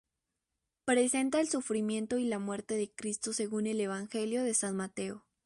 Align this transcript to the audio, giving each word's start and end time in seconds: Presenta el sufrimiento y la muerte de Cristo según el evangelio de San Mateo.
Presenta 0.83 1.39
el 1.39 1.47
sufrimiento 1.47 2.17
y 2.17 2.25
la 2.25 2.39
muerte 2.39 2.73
de 2.75 2.89
Cristo 2.89 3.33
según 3.33 3.67
el 3.67 3.79
evangelio 3.79 4.43
de 4.43 4.55
San 4.55 4.75
Mateo. 4.75 5.27